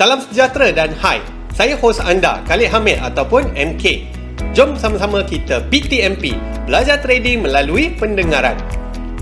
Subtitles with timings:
[0.00, 1.20] Salam sejahtera dan hai.
[1.52, 4.08] Saya hos anda, Khalid Hamid ataupun MK.
[4.56, 8.56] Jom sama-sama kita BTMP, belajar trading melalui pendengaran.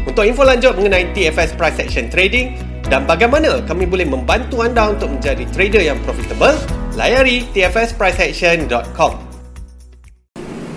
[0.06, 2.54] Untuk info lanjut mengenai TFS Price Action Trading
[2.86, 6.54] dan bagaimana kami boleh membantu anda untuk menjadi trader yang profitable,
[6.94, 9.12] layari tfspriceaction.com.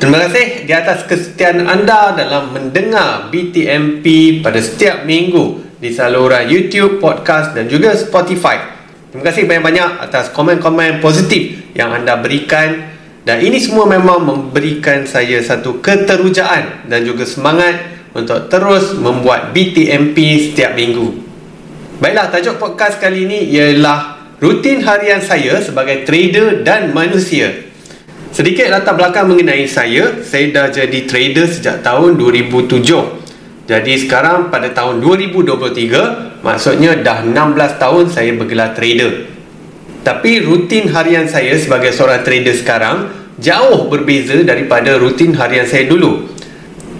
[0.02, 6.98] Terima kasih di atas kesetiaan anda dalam mendengar BTMP pada setiap minggu di saluran YouTube,
[6.98, 8.71] podcast dan juga Spotify.
[9.12, 12.96] Terima kasih banyak-banyak atas komen-komen positif yang anda berikan
[13.28, 20.16] dan ini semua memang memberikan saya satu keterujaan dan juga semangat untuk terus membuat BTMP
[20.48, 21.12] setiap minggu.
[22.00, 27.68] Baiklah, tajuk podcast kali ini ialah rutin harian saya sebagai trader dan manusia.
[28.32, 33.21] Sedikit latar belakang mengenai saya, saya dah jadi trader sejak tahun 2007.
[33.70, 39.30] Jadi sekarang pada tahun 2023, maksudnya dah 16 tahun saya bergelar trader.
[40.02, 42.98] Tapi rutin harian saya sebagai seorang trader sekarang
[43.38, 46.26] jauh berbeza daripada rutin harian saya dulu.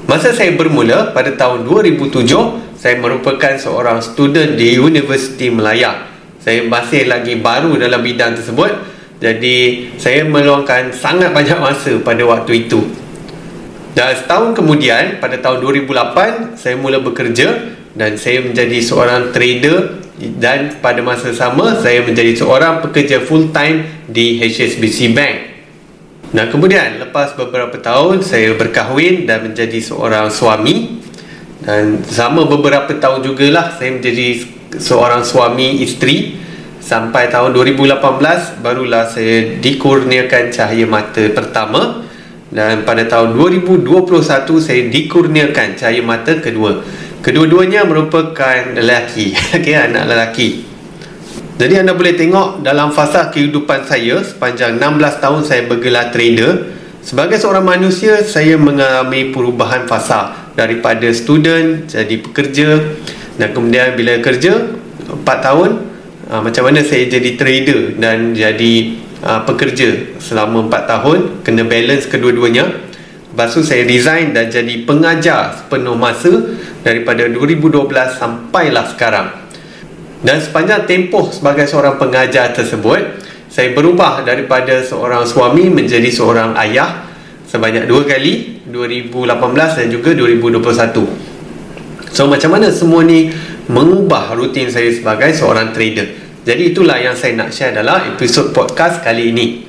[0.06, 6.10] Masa saya bermula pada tahun 2007, saya merupakan seorang student di Universiti Melaya.
[6.42, 8.92] Saya masih lagi baru dalam bidang tersebut
[9.22, 12.82] jadi saya meluangkan sangat banyak masa pada waktu itu.
[13.92, 20.00] Dan setahun kemudian pada tahun 2008 saya mula bekerja dan saya menjadi seorang trader
[20.40, 25.36] dan pada masa sama saya menjadi seorang pekerja full time di HSBC Bank.
[26.32, 31.04] Dan kemudian lepas beberapa tahun saya berkahwin dan menjadi seorang suami.
[31.62, 34.48] Dan sama beberapa tahun jugalah saya menjadi
[34.80, 36.40] seorang suami isteri.
[36.82, 42.01] Sampai tahun 2018 barulah saya dikurniakan cahaya mata pertama
[42.52, 43.88] dan pada tahun 2021
[44.60, 46.84] saya dikurniakan cahaya mata kedua.
[47.24, 49.32] Kedua-duanya merupakan lelaki.
[49.56, 50.68] Okay, anak lelaki.
[51.56, 56.74] Jadi anda boleh tengok dalam fasa kehidupan saya sepanjang 16 tahun saya bergelar trader
[57.06, 62.70] sebagai seorang manusia saya mengalami perubahan fasa daripada student jadi pekerja.
[63.40, 64.76] Dan kemudian bila kerja
[65.08, 65.70] 4 tahun
[66.30, 72.10] uh, macam mana saya jadi trader dan jadi uh, pekerja selama 4 tahun kena balance
[72.10, 72.90] kedua-duanya.
[73.32, 77.88] Lepas tu saya resign dan jadi pengajar sepenuh masa daripada 2012
[78.20, 79.28] sampailah sekarang.
[80.22, 87.04] Dan sepanjang tempoh sebagai seorang pengajar tersebut saya berubah daripada seorang suami menjadi seorang ayah
[87.52, 89.28] sebanyak dua kali 2018
[89.76, 93.28] dan juga 2021 so macam mana semua ni
[93.68, 99.06] mengubah rutin saya sebagai seorang trader jadi itulah yang saya nak share adalah episod podcast
[99.06, 99.62] kali ini.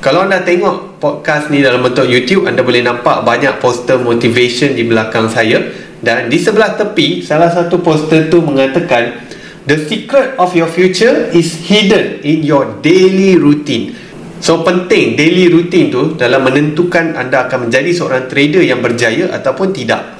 [0.00, 4.88] Kalau anda tengok podcast ni dalam bentuk YouTube, anda boleh nampak banyak poster motivation di
[4.88, 5.60] belakang saya
[6.00, 9.28] dan di sebelah tepi salah satu poster tu mengatakan
[9.68, 13.92] the secret of your future is hidden in your daily routine.
[14.40, 19.76] So penting daily routine tu dalam menentukan anda akan menjadi seorang trader yang berjaya ataupun
[19.76, 20.17] tidak.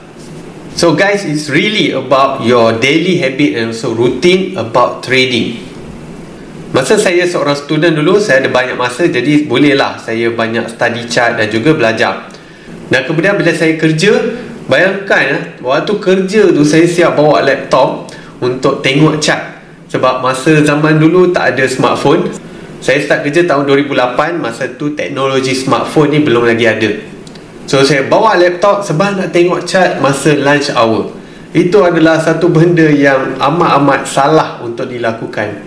[0.78, 5.58] So guys, it's really about your daily habit and also routine about trading.
[6.70, 11.34] Masa saya seorang student dulu, saya ada banyak masa jadi bolehlah saya banyak study chart
[11.34, 12.30] dan juga belajar.
[12.94, 14.38] Dan kemudian bila saya kerja,
[14.70, 19.58] bayangkan eh, waktu kerja tu saya siap bawa laptop untuk tengok chart.
[19.90, 22.30] Sebab masa zaman dulu tak ada smartphone.
[22.78, 27.17] Saya start kerja tahun 2008, masa tu teknologi smartphone ni belum lagi ada.
[27.68, 31.12] So saya bawa laptop sebab nak tengok chart masa lunch hour.
[31.52, 35.60] Itu adalah satu benda yang amat-amat salah untuk dilakukan.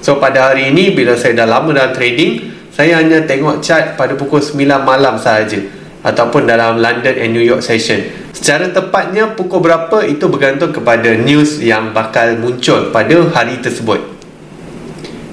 [0.00, 4.16] So pada hari ini bila saya dah lama dalam trading, saya hanya tengok chart pada
[4.16, 4.56] pukul 9
[4.88, 5.60] malam sahaja
[6.00, 8.00] ataupun dalam London and New York session.
[8.32, 14.00] Secara tepatnya pukul berapa itu bergantung kepada news yang bakal muncul pada hari tersebut.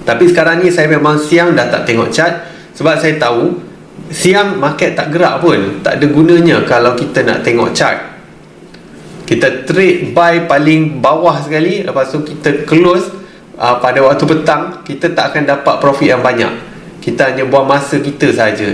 [0.03, 3.70] Tapi sekarang ni saya memang siang dah tak tengok chart sebab saya tahu
[4.11, 5.81] siang market tak gerak pun.
[5.81, 7.97] Tak ada gunanya kalau kita nak tengok chart.
[9.25, 13.07] Kita trade buy paling bawah sekali lepas tu kita close
[13.55, 16.51] uh, pada waktu petang kita tak akan dapat profit yang banyak.
[17.00, 18.69] Kita hanya buang masa kita saja.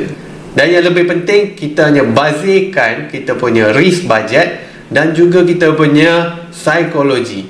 [0.57, 6.41] Dan yang lebih penting kita hanya bazirkan kita punya risk budget dan juga kita punya
[6.49, 7.45] psikologi.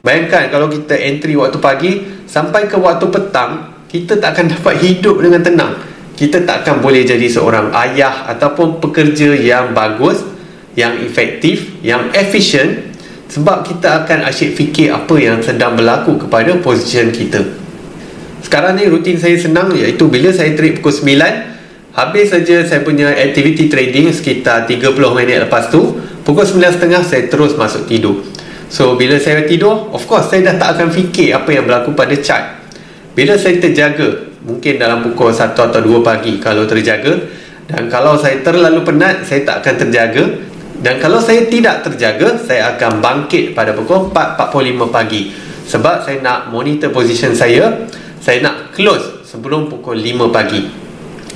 [0.00, 1.92] Bayangkan kalau kita entry waktu pagi
[2.24, 7.04] sampai ke waktu petang kita tak akan dapat hidup dengan tenang kita tak akan boleh
[7.04, 10.24] jadi seorang ayah ataupun pekerja yang bagus,
[10.72, 12.96] yang efektif, yang efisien
[13.28, 17.44] sebab kita akan asyik fikir apa yang sedang berlaku kepada position kita.
[18.40, 23.12] Sekarang ni rutin saya senang iaitu bila saya trade pukul 9 habis saja saya punya
[23.12, 28.24] activity trading sekitar 30 minit lepas tu pukul 9.30 saya terus masuk tidur.
[28.66, 32.14] So bila saya tidur, of course saya dah tak akan fikir apa yang berlaku pada
[32.18, 32.65] chart.
[33.16, 37.16] Bila saya terjaga mungkin dalam pukul 1 atau 2 pagi kalau terjaga
[37.66, 40.24] dan kalau saya terlalu penat saya tak akan terjaga.
[40.76, 45.34] Dan kalau saya tidak terjaga saya akan bangkit pada pukul 4.45 pagi.
[45.66, 47.90] Sebab saya nak monitor position saya
[48.22, 50.62] saya nak close sebelum pukul 5 pagi.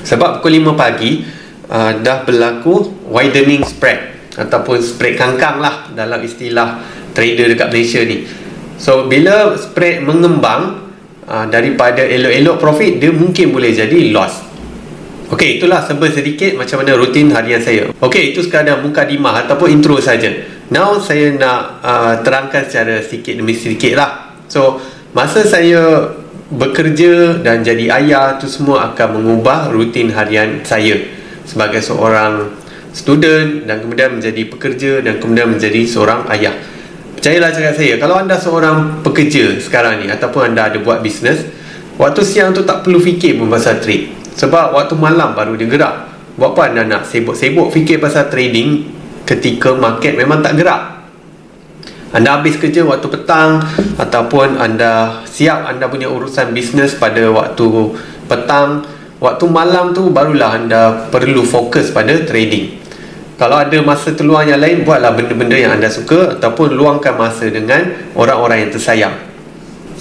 [0.06, 1.26] Sebab pukul 5 pagi
[1.66, 6.78] uh, dah berlaku widening spread ataupun spread kangkang lah dalam istilah
[7.10, 8.22] trader dekat Malaysia ni.
[8.78, 10.89] So bila spread mengembang
[11.30, 14.50] uh, daripada elok-elok profit dia mungkin boleh jadi loss
[15.30, 17.86] Okey, itulah sebab sedikit macam mana rutin harian saya.
[18.02, 20.26] Okey, itu sekadar muka dimah ataupun intro saja.
[20.74, 24.34] Now saya nak uh, terangkan secara sedikit demi sedikit lah.
[24.50, 24.82] So,
[25.14, 26.10] masa saya
[26.50, 30.98] bekerja dan jadi ayah tu semua akan mengubah rutin harian saya
[31.46, 32.50] sebagai seorang
[32.90, 36.58] student dan kemudian menjadi pekerja dan kemudian menjadi seorang ayah.
[37.20, 41.44] Percayalah cakap saya, kalau anda seorang pekerja sekarang ni ataupun anda ada buat bisnes,
[42.00, 44.08] waktu siang tu tak perlu fikir pun pasal trade.
[44.40, 46.08] Sebab waktu malam baru dia gerak.
[46.40, 48.88] Buat apa anda nak sibuk-sibuk fikir pasal trading
[49.28, 51.05] ketika market memang tak gerak?
[52.17, 53.61] Anda habis kerja waktu petang
[54.00, 57.69] ataupun anda siap anda punya urusan bisnes pada waktu
[58.32, 58.81] petang,
[59.20, 62.79] waktu malam tu barulah anda perlu fokus pada trading.
[63.40, 68.12] Kalau ada masa terluang yang lain Buatlah benda-benda yang anda suka Ataupun luangkan masa dengan
[68.12, 69.16] Orang-orang yang tersayang.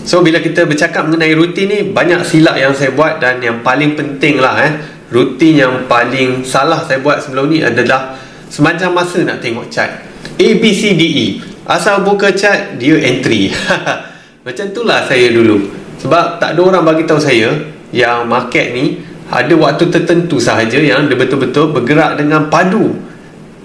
[0.03, 3.95] So bila kita bercakap mengenai rutin ni Banyak silap yang saya buat Dan yang paling
[3.95, 4.74] penting lah eh.
[5.07, 8.19] Rutin yang paling salah saya buat sebelum ni adalah
[8.51, 10.03] Semacam masa nak tengok chart.
[10.36, 11.27] A, B, C, D, E.
[11.63, 13.56] Asal buka chart Dia entry.
[14.45, 15.63] Macam tu lah saya dulu.
[16.03, 17.56] Sebab tak ada orang bagi tahu saya
[17.95, 19.00] Yang market ni
[19.31, 23.08] Ada waktu tertentu sahaja Yang dia betul-betul bergerak dengan padu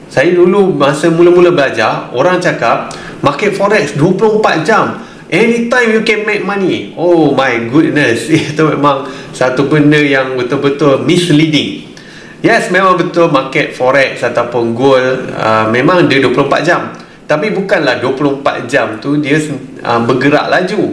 [0.09, 2.93] saya dulu masa mula-mula belajar orang cakap
[3.25, 5.01] market forex 24 jam.
[5.33, 6.93] Anytime you can make money.
[6.95, 8.29] Oh my goodness.
[8.53, 11.97] Itu memang satu benda yang betul-betul misleading.
[12.45, 16.93] Yes memang betul market forex ataupun gold uh, memang dia 24 jam.
[17.25, 19.41] Tapi bukanlah 24 jam tu dia
[19.81, 20.93] uh, bergerak laju.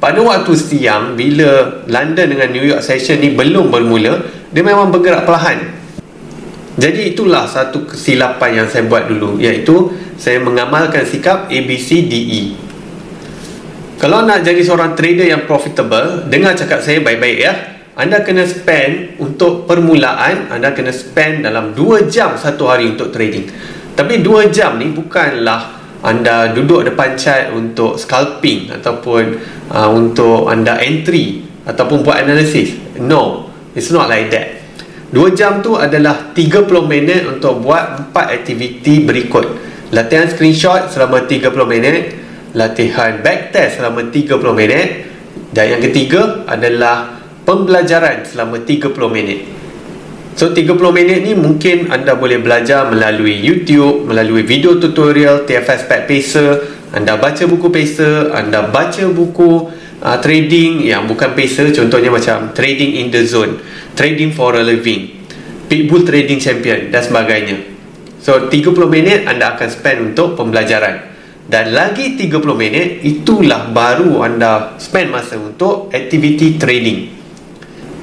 [0.00, 5.28] Pada waktu siang bila London dengan New York session ni belum bermula dia memang bergerak
[5.28, 5.75] perlahan
[6.76, 12.04] jadi itulah satu kesilapan yang saya buat dulu iaitu saya mengamalkan sikap A, B, C,
[12.04, 12.42] D, E.
[13.96, 17.52] Kalau nak jadi seorang trader yang profitable, dengar cakap saya baik-baik ya.
[17.96, 23.48] Anda kena spend untuk permulaan, anda kena spend dalam 2 jam satu hari untuk trading.
[23.96, 29.40] Tapi 2 jam ni bukanlah anda duduk depan chart untuk scalping ataupun
[29.72, 32.76] uh, untuk anda entry ataupun buat analisis.
[33.00, 34.55] No, it's not like that.
[35.16, 39.48] 2 jam tu adalah 30 minit untuk buat 4 aktiviti berikut.
[39.96, 42.12] Latihan screenshot selama 30 minit,
[42.52, 45.08] latihan backtest selama 30 minit
[45.56, 47.16] dan yang ketiga adalah
[47.48, 49.40] pembelajaran selama 30 minit.
[50.36, 56.04] So 30 minit ni mungkin anda boleh belajar melalui YouTube, melalui video tutorial TFS Pet
[56.04, 59.70] Pacer, anda baca buku pacer, anda baca buku
[60.02, 60.86] uh, trading.
[60.86, 63.58] Yang bukan pacer contohnya macam trading in the zone
[63.96, 65.16] trading for a living
[65.66, 67.58] pitbull trading champion dan sebagainya.
[68.22, 71.14] So 30 minit anda akan spend untuk pembelajaran.
[71.46, 77.14] Dan lagi 30 minit itulah baru anda spend masa untuk activity trading.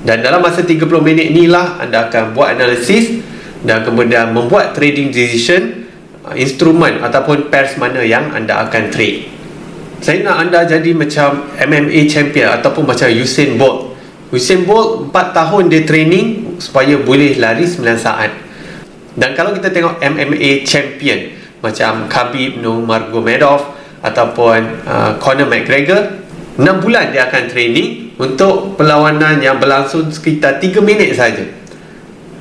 [0.03, 3.19] Dan dalam masa 30 minit inilah anda akan buat analisis
[3.63, 5.82] dan kemudian membuat trading decision
[6.31, 9.27] instrumen ataupun pairs mana yang anda akan trade.
[10.03, 13.95] Saya nak anda jadi macam MMA champion ataupun macam Usain Bolt.
[14.31, 18.31] Usain Bolt 4 tahun dia training supaya boleh lari 9 saat.
[19.15, 21.31] Dan kalau kita tengok MMA champion
[21.63, 26.23] macam Khabib Nurmagomedov ataupun uh, Conor McGregor
[26.59, 31.41] 6 bulan dia akan training untuk perlawanan yang berlangsung sekitar 3 minit saja.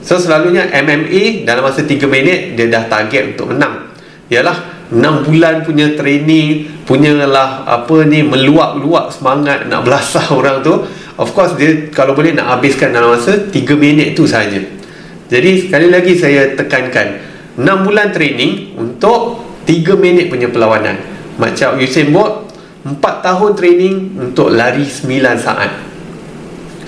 [0.03, 3.95] So selalunya MMA dalam masa 3 minit dia dah target untuk menang.
[4.27, 10.85] Yalah 6 bulan punya training punyalah apa ni meluap-luap semangat nak belasah orang tu
[11.17, 14.61] of course dia kalau boleh nak habiskan dalam masa 3 minit tu saja
[15.33, 17.25] jadi sekali lagi saya tekankan
[17.57, 21.01] 6 bulan training untuk 3 minit punya perlawanan.
[21.41, 22.53] Macam Usain Bolt
[22.85, 25.09] 4 tahun training untuk lari 9
[25.41, 25.73] saat.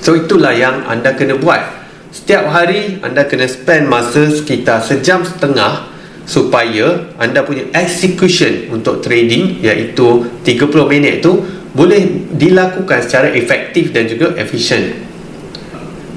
[0.05, 1.84] So itulah yang anda kena buat
[2.15, 5.91] setiap hari anda kena spend masa sekitar sejam setengah
[6.23, 11.43] supaya anda punya execution untuk trading iaitu 30 minit tu
[11.75, 14.95] boleh dilakukan secara efektif dan juga efisien.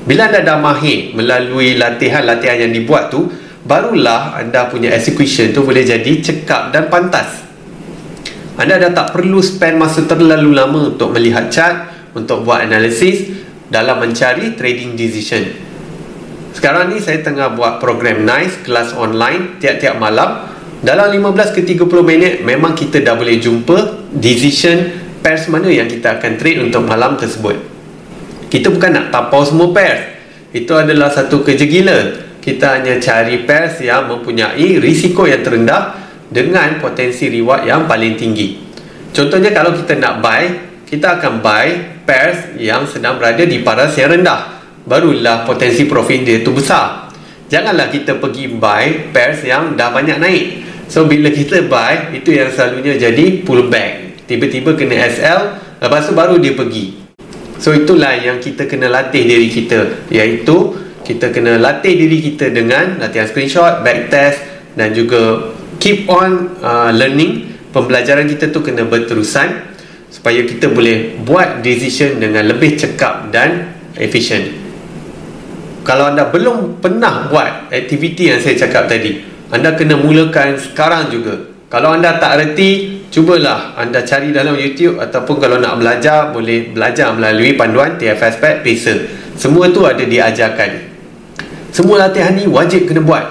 [0.05, 3.27] Bila anda dah mahir melalui latihan-latihan yang dibuat tu,
[3.65, 7.41] barulah anda punya execution tu boleh jadi cekap dan pantas.
[8.53, 13.33] Anda dah tak perlu spend masa terlalu lama untuk melihat chart, untuk buat analisis
[13.67, 15.66] dalam mencari trading decision.
[16.57, 20.49] Sekarang ni saya tengah buat program NICE kelas online tiap-tiap malam.
[20.81, 24.89] Dalam 15 ke 30 minit memang kita dah boleh jumpa decision
[25.21, 27.61] pairs mana yang kita akan trade untuk malam tersebut.
[28.49, 30.17] Kita bukan nak tapau semua pairs.
[30.49, 32.25] Itu adalah satu kerja gila.
[32.41, 35.93] Kita hanya cari pairs yang mempunyai risiko yang terendah
[36.33, 38.57] dengan potensi reward yang paling tinggi.
[39.13, 40.49] Contohnya kalau kita nak buy,
[40.89, 44.56] kita akan buy pairs yang sedang berada di paras yang rendah.
[44.87, 47.11] Barulah potensi profit dia tu besar.
[47.51, 50.45] Janganlah kita pergi buy pairs yang dah banyak naik.
[50.87, 54.23] So bila kita buy, itu yang selalunya jadi pullback.
[54.23, 55.41] Tiba-tiba kena SL,
[55.83, 57.07] lepas tu baru dia pergi.
[57.59, 63.01] So itulah yang kita kena latih diri kita Iaitu kita kena latih diri kita dengan
[63.01, 64.45] latihan screenshot, backtest
[64.77, 65.51] Dan juga
[65.81, 69.73] keep on uh, learning Pembelajaran kita tu kena berterusan
[70.13, 74.56] Supaya kita boleh buat decision dengan lebih cekap dan efisien
[75.87, 79.23] Kalau anda belum pernah buat aktiviti yang saya cakap tadi
[79.55, 85.35] Anda kena mulakan sekarang juga kalau anda tak reti, cubalah anda cari dalam YouTube ataupun
[85.35, 88.97] kalau nak belajar, boleh belajar melalui panduan TFS Pad Pacer.
[89.35, 90.87] Semua tu ada diajarkan.
[91.75, 93.25] Semua latihan ni wajib kena buat.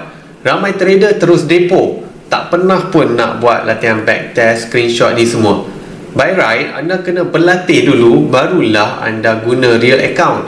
[0.44, 2.04] Ramai trader terus depo.
[2.28, 5.64] Tak pernah pun nak buat latihan backtest, screenshot ni semua.
[6.12, 10.44] By right, anda kena berlatih dulu, barulah anda guna real account.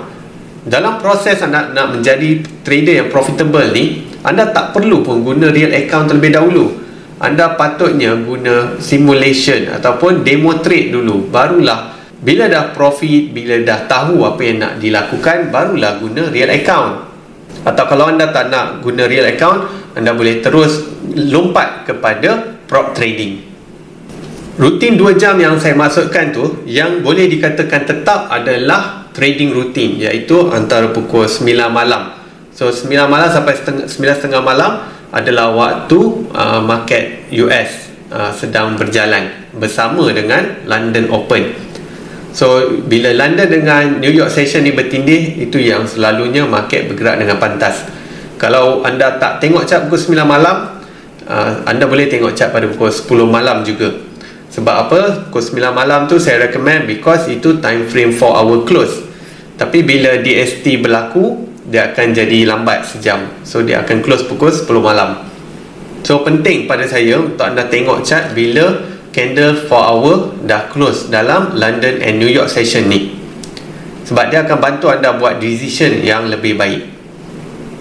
[0.69, 5.73] Dalam proses anda nak menjadi trader yang profitable ni, anda tak perlu pun guna real
[5.73, 6.67] account terlebih dahulu.
[7.19, 11.33] Anda patutnya guna simulation ataupun demo trade dulu.
[11.33, 17.09] Barulah bila dah profit bila dah tahu apa yang nak dilakukan barulah guna real account.
[17.65, 20.85] Atau kalau anda tak nak guna real account anda boleh terus
[21.17, 23.41] lompat kepada prop trading.
[24.59, 30.55] Rutin 2 jam yang saya maksudkan tu yang boleh dikatakan tetap adalah trading rutin iaitu
[30.55, 32.15] antara pukul 9 malam
[32.55, 35.99] so 9 malam sampai 9.30 malam adalah waktu
[36.37, 41.57] uh, market US uh, sedang berjalan bersama dengan London Open.
[42.37, 47.41] So bila London dengan New York session ni bertindih itu yang selalunya market bergerak dengan
[47.41, 47.89] pantas.
[48.37, 50.77] Kalau anda tak tengok chart pukul 9 malam
[51.25, 53.97] uh, anda boleh tengok chart pada pukul 10 malam juga.
[54.53, 55.01] Sebab apa?
[55.33, 59.08] Pukul 9 malam tu saya recommend because itu time frame for our close.
[59.59, 63.27] Tapi bila DST berlaku dia akan jadi lambat sejam.
[63.45, 65.29] So dia akan close pukul 10 malam.
[66.07, 71.59] So penting pada saya untuk anda tengok chart bila candle 4 hour dah close dalam
[71.59, 73.19] London and New York session ni.
[74.07, 76.83] Sebab dia akan bantu anda buat decision yang lebih baik.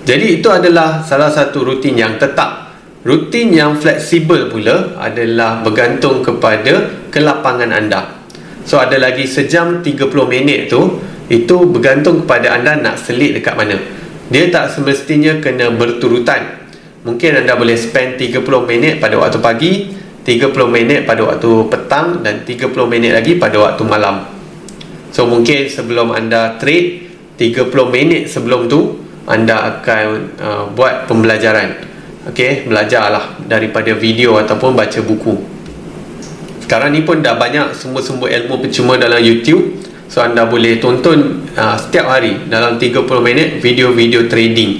[0.03, 2.73] Jadi itu adalah salah satu rutin yang tetap.
[3.07, 8.01] Rutin yang fleksibel pula adalah bergantung kepada kelapangan anda.
[8.67, 13.75] So ada lagi sejam 30 minit tu itu bergantung kepada anda nak selit dekat mana.
[14.31, 16.67] Dia tak semestinya kena berturutan.
[17.03, 19.73] Mungkin anda boleh spend 30 minit pada waktu pagi
[20.27, 24.27] 30 minit pada waktu petang dan 30 minit lagi pada waktu malam.
[25.15, 27.07] So mungkin sebelum anda trade
[27.39, 30.05] 30 minit sebelum tu anda akan
[30.35, 31.79] uh, buat pembelajaran.
[32.27, 35.39] Ok belajarlah daripada video ataupun baca buku.
[36.67, 41.75] Sekarang ni pun dah banyak semua-semua ilmu percuma dalam YouTube So anda boleh tonton uh,
[41.75, 44.79] setiap hari dalam 30 minit video-video trading.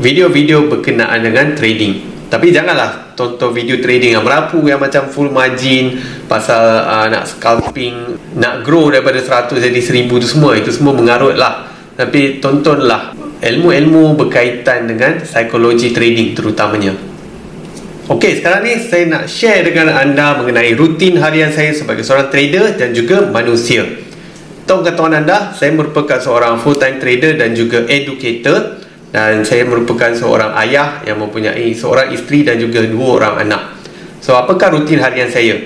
[0.00, 2.08] Video-video berkenaan dengan trading.
[2.28, 8.16] Tapi janganlah tonton video trading yang merapu yang macam full margin pasal uh, nak scalping,
[8.36, 10.56] nak grow daripada 100 jadi 1000 tu semua.
[10.56, 11.68] Itu semua mengarut lah.
[11.96, 13.12] Tapi tontonlah
[13.44, 16.96] ilmu-ilmu berkaitan dengan psikologi trading terutamanya.
[18.08, 22.80] Okey, sekarang ni saya nak share dengan anda mengenai rutin harian saya sebagai seorang trader
[22.80, 23.84] dan juga manusia.
[24.68, 30.52] Tahu ketahuan anda, saya merupakan seorang full-time trader dan juga educator dan saya merupakan seorang
[30.60, 33.80] ayah yang mempunyai seorang isteri dan juga dua orang anak.
[34.20, 35.56] So, apakah rutin harian saya?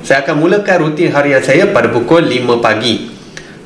[0.00, 3.12] Saya akan mulakan rutin harian saya pada pukul 5 pagi.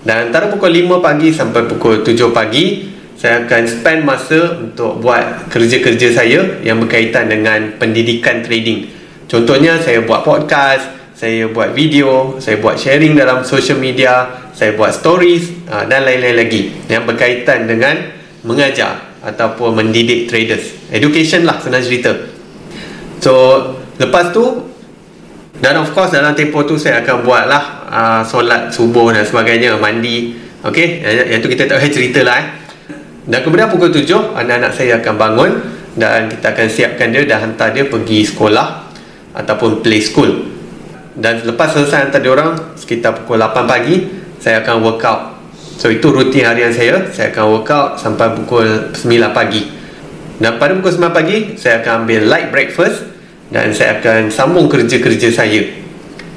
[0.02, 5.54] Dan antara pukul 5 pagi sampai pukul 7 pagi, saya akan spend masa untuk buat
[5.54, 8.90] kerja-kerja saya yang berkaitan dengan pendidikan trading.
[9.30, 14.94] Contohnya, saya buat podcast, saya buat video, saya buat sharing dalam social media, saya buat
[14.94, 18.14] stories uh, dan lain-lain lagi yang berkaitan dengan
[18.46, 20.78] mengajar ataupun mendidik traders.
[20.94, 22.14] Education lah senang cerita.
[23.18, 23.34] So
[23.98, 24.62] lepas tu
[25.58, 29.74] dan of course dalam tempoh tu saya akan buat lah uh, solat subuh dan sebagainya
[29.74, 30.38] mandi.
[30.62, 32.46] Ok yang, yang tu kita tak payah cerita lah eh.
[33.26, 35.50] dan kemudian pukul 7 anak-anak saya akan bangun
[35.98, 38.86] dan kita akan siapkan dia dan hantar dia pergi sekolah
[39.34, 40.57] ataupun play school
[41.18, 44.06] dan lepas selesai hantar dia orang sekitar pukul 8 pagi
[44.38, 45.34] saya akan workout.
[45.78, 47.10] So itu rutin harian saya.
[47.10, 49.66] Saya akan workout sampai pukul 9 pagi.
[50.38, 53.02] Dan pada pukul 9 pagi saya akan ambil light breakfast
[53.50, 55.66] dan saya akan sambung kerja-kerja saya.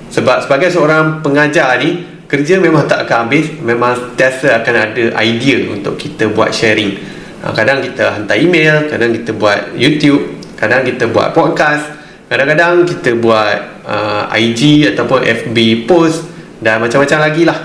[0.10, 3.54] Sebab sebagai seorang pengajar ni kerja memang tak akan habis.
[3.62, 6.98] Memang sentiasa akan ada idea untuk kita buat sharing.
[7.46, 12.00] Ha, kadang kita hantar email kadang kita buat YouTube kadang kita buat podcast
[12.32, 16.24] kadang-kadang kita buat uh, IG ataupun FB post
[16.64, 17.60] dan macam-macam lagi lah.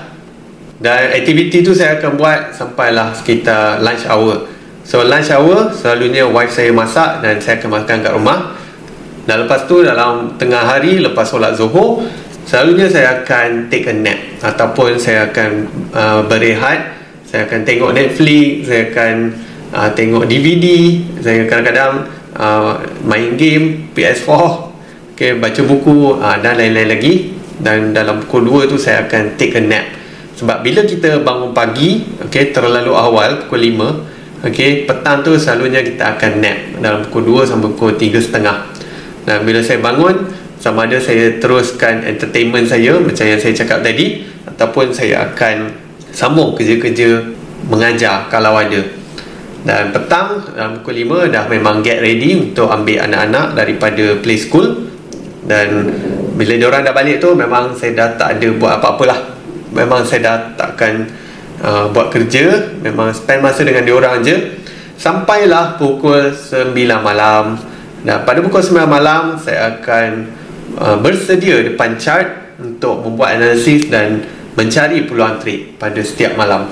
[0.83, 4.43] Dan aktiviti tu saya akan buat sampailah sekitar lunch hour.
[4.83, 8.39] So lunch hour selalunya wife saya masak dan saya akan makan kat rumah.
[9.23, 12.03] Dan lepas tu dalam tengah hari lepas solat zuhur
[12.47, 14.15] Selalunya saya akan take a nap.
[14.39, 16.95] Ataupun saya akan uh, berehat,
[17.27, 19.13] saya akan tengok Netflix, saya akan
[19.75, 24.31] uh, tengok DVD, saya kadang-kadang uh, main game PS4,
[25.13, 27.13] okay, baca buku uh, dan lain-lain lagi.
[27.57, 29.85] Dan dalam pukul 2 tu saya akan take a nap.
[30.37, 36.15] Sebab bila kita bangun pagi, okay, terlalu awal pukul 5, okay, petang tu selalunya kita
[36.17, 39.25] akan nap dalam pukul 2 sampai pukul 3.30.
[39.25, 40.15] Dan bila saya bangun,
[40.57, 45.69] sama ada saya teruskan entertainment saya macam yang saya cakap tadi ataupun saya akan
[46.09, 47.21] sambung kerja-kerja
[47.69, 48.81] mengajar kalau ada
[49.67, 54.87] dan petang dalam pukul 5 dah memang get ready untuk ambil anak-anak daripada play school.
[55.43, 55.91] Dan
[56.39, 59.35] bila diorang dah balik tu memang saya dah tak ada buat apa-apalah.
[59.75, 61.03] Memang saya dah takkan
[61.59, 62.79] uh, buat kerja.
[62.79, 64.55] Memang spend masa dengan diorang je.
[64.95, 66.71] Sampailah pukul 9
[67.03, 67.59] malam.
[68.07, 70.39] Dan pada pukul 9 malam saya akan
[70.77, 74.21] Uh, bersedia depan chart untuk membuat analisis dan
[74.53, 76.67] mencari peluang trade pada setiap malam.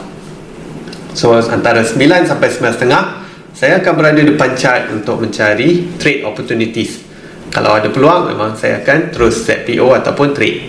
[1.15, 7.07] So antara 9 sampai 9.30 saya akan berada depan chart untuk mencari trade opportunities.
[7.55, 10.67] Kalau ada peluang memang saya akan terus set PO ataupun trade.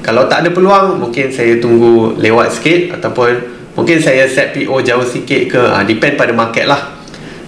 [0.00, 3.30] Kalau tak ada peluang mungkin saya tunggu lewat sikit ataupun
[3.76, 6.96] mungkin saya set PO jauh sikit ke uh, depend pada market lah.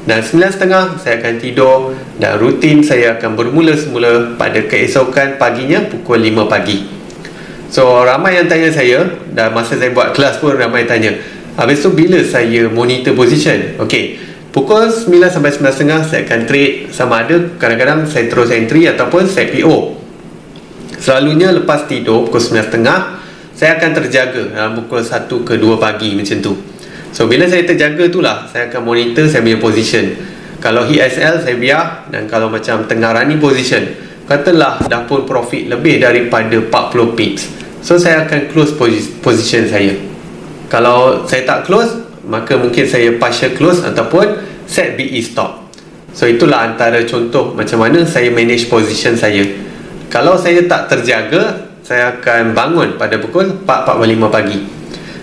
[0.04, 6.20] Dan 9.30 saya akan tidur dan rutin saya akan bermula semula pada keesokan paginya pukul
[6.20, 6.84] 5 pagi.
[7.72, 11.16] So ramai yang tanya saya dan masa saya buat kelas pun ramai tanya
[11.58, 13.78] habis tu bila saya monitor position?
[13.82, 14.20] Okey.
[14.54, 19.50] Pukul 9 sampai 9.30 saya akan trade sama ada kadang-kadang saya terus entry ataupun saya
[19.50, 19.98] PO.
[21.02, 26.38] Selalunya lepas tidur pukul 9.30 saya akan terjaga dalam pukul 1 ke 2 pagi macam
[26.42, 26.54] tu.
[27.14, 30.18] So bila saya terjaga tu lah Saya akan monitor saya punya position
[30.58, 33.86] Kalau hit SL saya biar Dan kalau macam tengah running position
[34.26, 37.42] Katalah dah pun profit lebih daripada 40 pips
[37.86, 38.74] So saya akan close
[39.22, 39.94] position saya
[40.74, 45.70] Kalau saya tak close Maka mungkin saya partial close Ataupun set BE stop.
[46.10, 49.46] So itulah antara contoh Macam mana saya manage position saya.
[50.10, 54.58] Kalau saya tak terjaga Saya akan bangun pada pukul 4.45 pagi.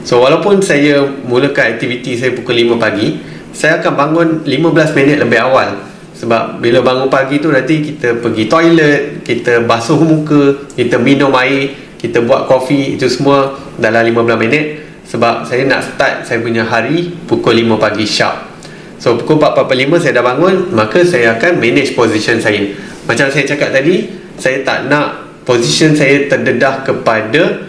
[0.08, 3.20] So walaupun saya mulakan aktiviti saya pukul 5 pagi
[3.52, 5.84] Saya akan bangun 15 minit lebih awal.
[6.16, 11.74] Sebab bila bangun pagi tu nanti kita pergi toilet Kita basuh muka Kita minum air
[11.98, 14.81] Kita buat kopi Itu semua dalam 15 minit
[15.12, 18.48] Sebab saya nak start saya punya hari Pukul 5 pagi sharp
[18.96, 22.64] So pukul 4.45 saya dah bangun Maka saya akan manage position saya
[23.04, 24.08] Macam saya cakap tadi
[24.40, 27.66] Saya tak nak position saya terdedah kepada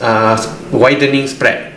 [0.00, 0.36] uh,
[0.70, 1.72] widening spread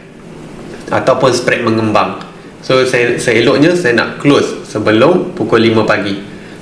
[0.87, 2.19] ataupun spread mengembang.
[2.63, 6.15] So saya saya eloknya saya nak close sebelum pukul 5 pagi.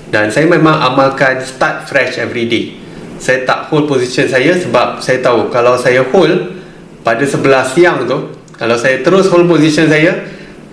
[0.10, 2.78] Dan saya memang amalkan start fresh every day.
[3.18, 6.62] Saya tak hold position saya sebab saya tahu kalau saya hold
[7.02, 10.26] pada sebelah siang tu, kalau saya terus hold position saya,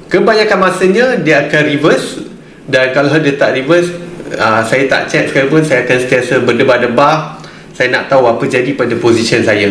[0.06, 2.22] kebanyakan masanya dia akan reverse
[2.70, 3.90] dan kalau dia tak reverse,
[4.38, 7.42] uh, saya tak check sekalipun saya akan sentiasa berdebar-debar
[7.72, 9.66] saya nak tahu apa jadi pada position saya.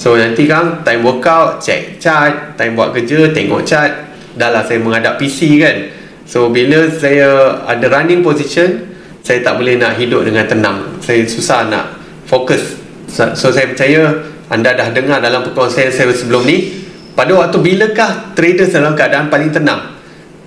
[0.00, 3.92] So nanti kan time workout check chart, time buat kerja tengok chart.
[4.34, 5.76] Dah lah saya menghadap PC kan.
[6.24, 10.98] So bila saya ada running position, saya tak boleh nak hidup dengan tenang.
[11.04, 12.80] Saya susah nak fokus.
[13.12, 14.16] So saya percaya
[14.48, 16.81] anda dah dengar dalam perkongsian saya sebelum ni,
[17.12, 19.92] pada waktu bilakah traders dalam keadaan paling tenang?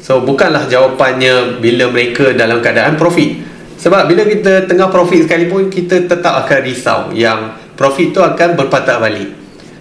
[0.01, 3.41] So bukanlah jawapannya bila mereka dalam keadaan profit.
[3.75, 8.97] Sebab bila kita tengah profit sekalipun kita tetap akan risau yang profit tu akan berpatah
[9.01, 9.30] balik.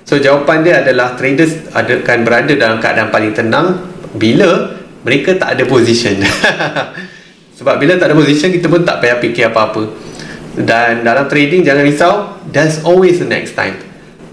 [0.04, 3.80] So jawapan dia adalah traders akan berada dalam keadaan paling tenang
[4.16, 6.20] bila mereka tak ada position.
[7.60, 9.92] Sebab bila tak ada position kita pun tak payah fikir apa-apa.
[10.56, 12.14] Dan dalam trading jangan risau,
[12.48, 13.76] there's always the next time.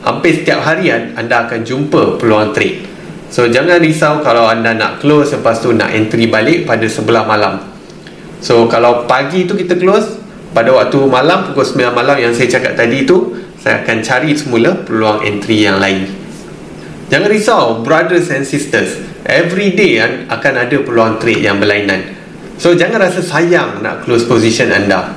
[0.01, 2.85] Hampir setiap hari anda akan jumpa peluang trade.
[3.31, 7.61] So jangan risau kalau anda nak close lepas tu nak entry balik pada sebelah malam.
[8.41, 10.19] So kalau pagi tu kita close
[10.51, 14.73] pada waktu malam pukul 9 malam yang saya cakap tadi tu saya akan cari semula
[14.83, 16.21] peluang entry yang lain
[17.11, 18.95] Jangan risau brothers and sisters.
[19.27, 19.99] Every day
[20.31, 22.07] akan ada peluang trade yang berlainan.
[22.55, 25.11] So jangan rasa sayang nak close position anda.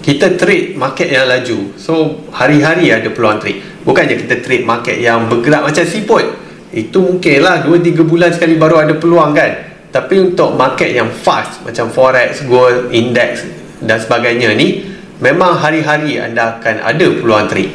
[0.00, 1.76] Kita trade market yang laju.
[1.76, 3.60] So hari-hari ada peluang trade.
[3.88, 6.20] Bukannya kita trade market yang bergerak macam siput.
[6.68, 9.48] Itu mungkinlah 2 3 bulan sekali baru ada peluang kan.
[9.88, 13.48] Tapi untuk market yang fast macam forex, gold, index
[13.80, 14.84] dan sebagainya ni
[15.24, 17.72] memang hari-hari anda akan ada peluang trade.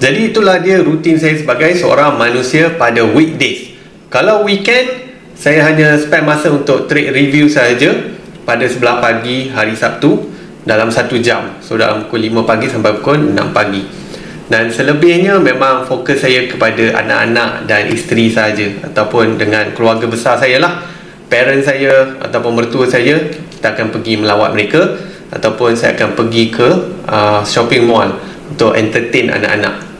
[0.00, 3.76] Jadi itulah dia rutin saya sebagai seorang manusia pada weekdays.
[4.08, 7.92] Kalau weekend, saya hanya spend masa untuk trade review saja
[8.48, 10.32] pada sebelah pagi hari Sabtu
[10.64, 11.60] dalam satu jam.
[11.60, 14.03] So dalam pukul 5 pagi sampai pukul 6 pagi.
[14.54, 20.62] Dan selebihnya memang fokus saya kepada anak-anak dan isteri saja ataupun dengan keluarga besar saya
[20.62, 20.78] lah.
[21.26, 23.18] Parent saya ataupun mertua saya,
[23.50, 24.94] kita akan pergi melawat mereka
[25.34, 26.68] ataupun saya akan pergi ke
[27.10, 28.06] uh, shopping mall
[28.54, 29.94] untuk entertain anak-anak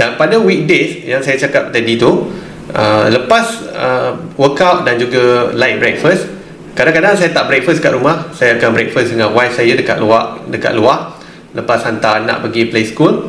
[0.00, 2.32] dan pada weekdays yang saya cakap tadi tu
[2.72, 6.24] uh, lepas uh, workout dan juga light breakfast
[6.72, 10.72] kadang-kadang saya tak breakfast kat rumah saya akan breakfast dengan wife saya dekat luar dekat
[10.72, 11.20] luar
[11.52, 13.28] lepas hantar anak pergi play school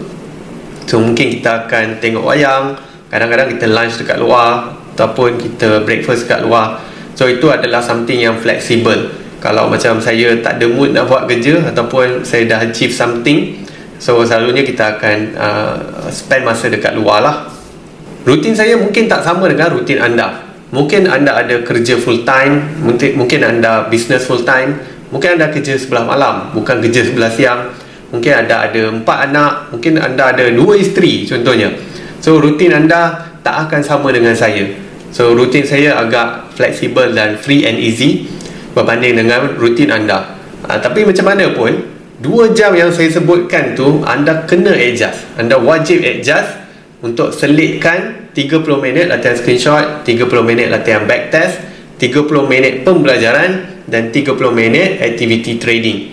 [0.86, 2.78] so mungkin kita akan tengok wayang.
[3.12, 6.80] Kadang-kadang kita lunch dekat luar ataupun kita breakfast kat luar.
[7.16, 9.12] So itu adalah something yang flexible
[9.44, 13.62] kalau macam saya tak ada mood nak buat kerja ataupun saya dah achieve something
[14.02, 15.78] So selalunya kita akan uh,
[16.10, 17.46] spend masa dekat luar lah.
[18.26, 20.42] Rutin saya mungkin tak sama dengan rutin anda.
[20.74, 22.82] Mungkin anda ada kerja full time
[23.14, 24.82] mungkin anda business full time.
[25.14, 27.68] Mungkin anda kerja sebelah malam Bukan kerja sebelah siang
[28.12, 31.72] Mungkin anda ada empat anak Mungkin anda ada dua isteri contohnya.
[32.20, 34.68] So rutin anda tak akan sama dengan saya.
[35.16, 38.28] So rutin saya agak flexible dan free and easy
[38.72, 40.40] Berbanding dengan rutin anda.
[40.64, 41.72] Uh, Tapi macam mana pun
[42.22, 45.26] Dua jam yang saya sebutkan tu Anda kena adjust.
[45.36, 46.60] Anda wajib adjust
[47.02, 51.60] Untuk selitkan 30 minit latihan screenshot 30 minit latihan backtest
[51.98, 56.11] 30 minit pembelajaran Dan 30 minit activity trading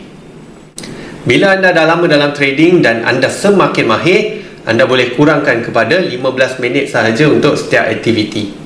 [1.29, 6.17] Bila anda dah lama dalam trading Dan anda semakin mahir Anda boleh kurangkan kepada 15
[6.65, 8.57] minit sahaja Untuk setiap activity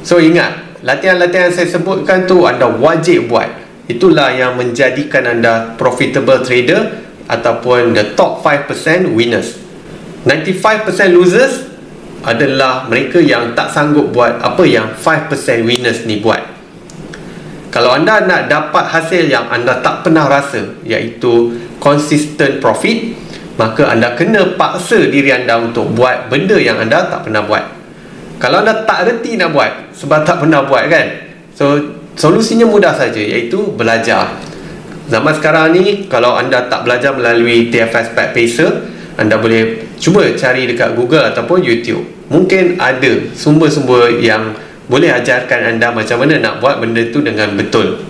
[0.00, 3.66] So ingat Latihan-latihan saya sebutkan tu Anda wajib buat.
[3.86, 9.62] Itulah yang menjadikan anda profitable trader ataupun the top 5% winners.
[10.26, 11.70] 95% losers
[12.26, 15.30] adalah mereka yang tak sanggup buat apa yang 5%
[15.62, 16.55] winners ni buat
[17.70, 23.12] kalau anda nak dapat hasil yang anda tak pernah rasa iaitu consistent profit
[23.56, 27.64] maka anda kena paksa diri anda untuk buat benda yang anda tak pernah buat
[28.36, 31.06] kalau anda tak reti nak buat sebab tak pernah buat kan
[31.56, 34.40] so Solusinya mudah saja iaitu belajar.
[35.12, 38.88] Zaman sekarang ni kalau anda tak belajar melalui TFS Pack Pacer,
[39.20, 42.08] anda boleh cuba cari dekat Google ataupun YouTube.
[42.32, 48.02] Mungkin ada sumber-sumber yang boleh ajarkan anda macam mana nak buat benda tu dengan betul.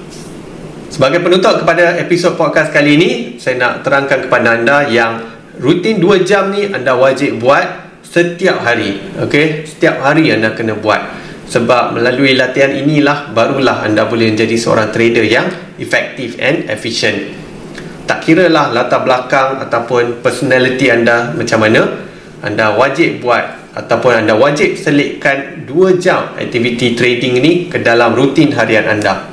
[0.93, 5.21] Sebagai penutup kepada episod podcast kali ini, saya nak terangkan kepada anda yang
[5.61, 9.03] rutin 2 jam ni anda wajib buat setiap hari.
[9.21, 14.91] Okey, setiap hari anda kena buat sebab melalui latihan inilah barulah anda boleh menjadi seorang
[14.91, 15.47] trader yang
[15.79, 17.47] efektif and efficient
[18.07, 22.07] tak kira lah latar belakang ataupun personality anda macam mana
[22.43, 28.49] anda wajib buat ataupun anda wajib selitkan 2 jam aktiviti trading ni ke dalam rutin
[28.57, 29.29] harian anda.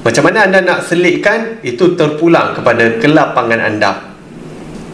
[0.00, 4.16] Macam mana anda nak selitkan itu terpulang kepada kelapangan anda.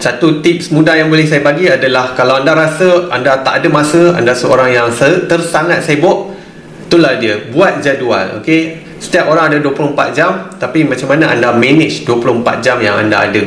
[0.02, 4.18] Satu tips mudah yang boleh saya bagi adalah kalau anda rasa anda tak ada masa
[4.18, 4.90] anda seorang yang
[5.30, 6.34] tersangat sibuk
[6.90, 7.46] itulah dia.
[7.54, 8.82] Buat jadual okey?
[8.98, 13.42] Setiap orang ada 24 jam tapi macam mana anda manage 24 jam yang anda ada?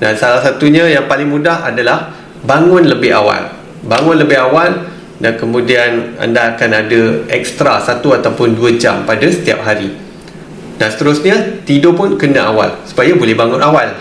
[0.00, 2.16] Dan salah satunya yang paling mudah adalah
[2.48, 4.88] bangun lebih awal bangun lebih awal
[5.20, 9.94] dan kemudian anda akan ada ekstra satu ataupun dua jam pada setiap hari.
[10.74, 13.94] Dan seterusnya tidur pun kena awal supaya boleh bangun awal.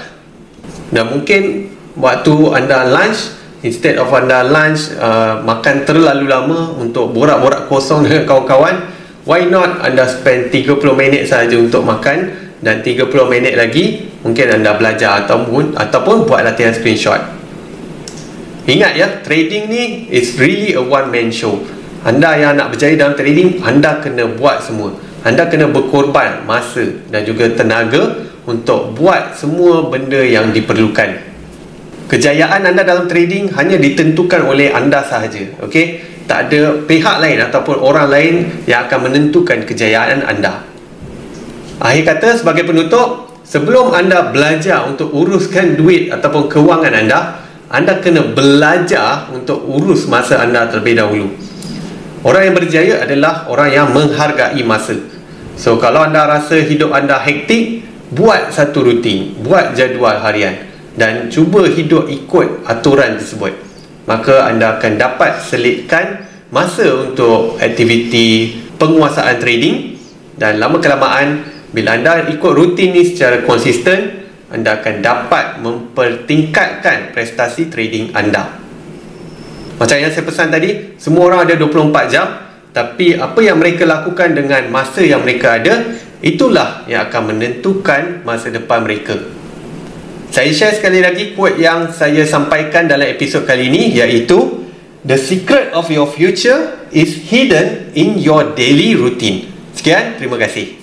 [0.89, 7.69] Dan mungkin waktu anda lunch instead of anda lunch uh, makan terlalu lama untuk borak-borak
[7.69, 8.75] kosong dengan kawan-kawan
[9.23, 14.75] why not anda spend 30 minit saja untuk makan dan 30 minit lagi mungkin anda
[14.75, 17.19] belajar ataupun ataupun buat latihan screenshot
[18.69, 21.59] ingat ya trading ni is really a one man show
[22.03, 27.23] anda yang nak berjaya dalam trading anda kena buat semua anda kena berkorban masa dan
[27.23, 31.33] juga tenaga untuk buat semua benda yang diperlukan
[32.13, 35.49] Kejayaan anda dalam trading hanya ditentukan oleh anda sahaja.
[35.63, 36.03] Okey?
[36.29, 38.35] Tak ada pihak lain ataupun orang lain
[38.69, 40.63] yang akan menentukan kejayaan anda.
[41.81, 47.42] Akhir kata sebagai penutup, sebelum anda belajar untuk uruskan duit ataupun kewangan anda,
[47.73, 51.27] anda kena belajar untuk urus masa anda terlebih dahulu.
[52.21, 54.93] Orang yang berjaya adalah orang yang menghargai masa.
[55.57, 57.81] So kalau anda rasa hidup anda hektik,
[58.13, 63.57] buat satu rutin, buat jadual harian dan cuba hidup ikut aturan tersebut.
[64.05, 69.97] Maka anda akan dapat selitkan masa untuk aktiviti penguasaan trading
[70.37, 71.41] dan lama kelamaan
[71.73, 78.61] bila anda ikut rutin ni secara konsisten anda akan dapat mempertingkatkan prestasi trading anda.
[79.81, 82.27] Macam yang saya pesan tadi, semua orang ada 24 jam
[82.73, 85.93] tapi apa yang mereka lakukan dengan masa yang mereka ada
[86.25, 89.17] itulah yang akan menentukan masa depan mereka.
[90.33, 94.65] Saya share sekali lagi quote yang saya sampaikan dalam episod kali ini iaitu
[95.03, 99.51] The secret of your future is hidden in your daily routine.
[99.75, 100.82] Sekian, terima kasih.